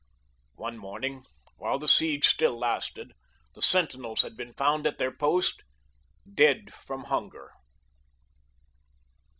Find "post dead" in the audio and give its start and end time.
5.15-6.73